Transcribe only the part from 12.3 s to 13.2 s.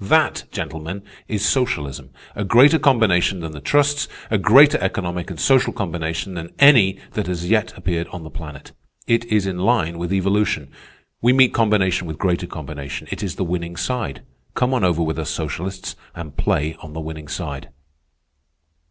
combination.